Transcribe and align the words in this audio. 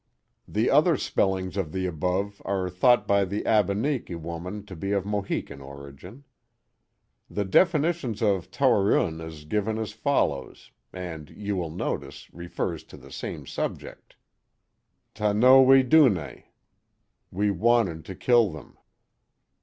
The 0.47 0.71
other 0.71 0.97
spellings 0.97 1.55
of 1.57 1.71
the 1.71 1.85
above 1.85 2.41
are 2.43 2.71
thought 2.71 3.07
by 3.07 3.23
the 3.23 3.43
Abeniki 3.43 4.15
woman 4.19 4.65
to 4.65 4.75
be 4.75 4.93
of 4.93 5.05
Mohican 5.05 5.61
origin. 5.61 6.23
The 7.29 7.45
definition 7.45 8.13
of 8.23 8.49
Towereune 8.49 9.21
is 9.21 9.45
given 9.45 9.77
as 9.77 9.91
follows, 9.91 10.71
and, 10.91 11.29
you 11.29 11.55
will 11.55 11.69
notice, 11.69 12.33
refers 12.33 12.83
to 12.85 12.97
the 12.97 13.11
same 13.11 13.45
subject: 13.45 14.15
Ta 15.13 15.33
no 15.33 15.61
we 15.61 15.83
do 15.83 16.09
ne— 16.09 16.47
We 17.39 17.51
wanted 17.51 18.03
to 18.05 18.15
kill 18.15 18.49
them. 18.49 18.79